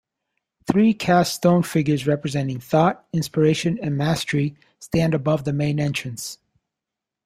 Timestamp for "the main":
5.43-5.79